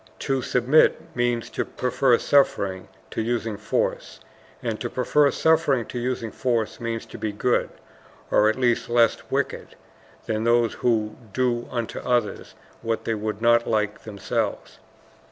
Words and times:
To 0.17 0.41
submit 0.41 0.99
means 1.15 1.51
to 1.51 1.63
prefer 1.63 2.17
suffering 2.17 2.87
to 3.11 3.21
using 3.21 3.55
force. 3.55 4.19
And 4.63 4.79
to 4.81 4.89
prefer 4.89 5.29
suffering 5.29 5.85
to 5.89 5.99
using 5.99 6.31
force 6.31 6.79
means 6.79 7.05
to 7.05 7.19
be 7.19 7.31
good, 7.31 7.69
or 8.31 8.49
at 8.49 8.55
least 8.55 8.89
less 8.89 9.17
wicked 9.29 9.75
than 10.25 10.43
those 10.43 10.73
who 10.73 11.17
do 11.33 11.67
unto 11.69 11.99
others 11.99 12.55
what 12.81 13.05
they 13.05 13.13
would 13.13 13.43
not 13.43 13.67
like 13.69 13.99
themselves. 14.01 14.79